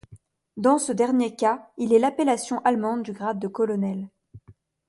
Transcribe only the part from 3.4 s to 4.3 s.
colonel.